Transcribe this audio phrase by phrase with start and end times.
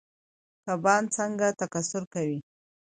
[0.65, 2.39] کبان څنګه تکثیر کوي؟